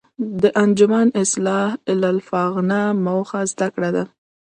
[0.41, 4.03] د انجمن اصلاح الافاغنه موخه زده کړه وه.